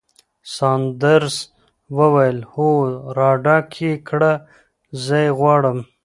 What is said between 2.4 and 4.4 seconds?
هو، راډک یې کړه،